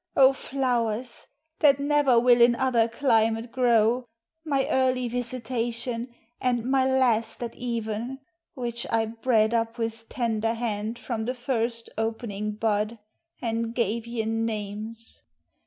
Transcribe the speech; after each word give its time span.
O 0.15 0.33
flowers, 0.33 1.27
That 1.59 1.79
never 1.79 2.19
will 2.19 2.41
in 2.41 2.55
other 2.55 2.87
climate 2.87 3.51
grow, 3.51 4.05
My 4.43 4.67
early 4.67 5.07
visitation, 5.07 6.07
and 6.41 6.65
my 6.65 6.83
last 6.91 7.43
At 7.43 7.53
even, 7.55 8.17
which 8.55 8.87
I 8.89 9.05
bred 9.05 9.53
up 9.53 9.77
with 9.77 10.09
tender 10.09 10.55
hand 10.55 10.97
From 10.97 11.25
the 11.25 11.35
first 11.35 11.87
opening 11.99 12.53
bud, 12.53 12.97
and 13.43 13.75
gave 13.75 14.07
ye 14.07 14.25
names! 14.25 15.21